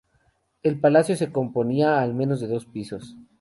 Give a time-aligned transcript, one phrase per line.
[0.63, 3.17] El palacio se componía al menos de dos pisos.